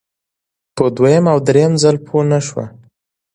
په 0.75 0.83
دویم 0.97 1.25
او 1.33 1.37
دریم 1.47 1.73
ځل 1.81 1.95
چې 2.07 2.17
نشوه. 2.31 2.65